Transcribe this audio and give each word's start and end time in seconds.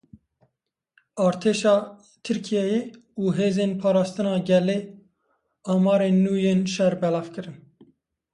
Artêşa 1.27 1.75
Tirkiyeyê 2.25 2.81
û 3.21 3.23
Hêzên 3.37 3.71
Parastina 3.81 4.35
Gelê 4.49 4.79
amarên 5.73 6.15
nû 6.23 6.33
yên 6.43 6.59
şer 6.73 6.93
belav 7.01 7.27
kirin. 7.33 7.57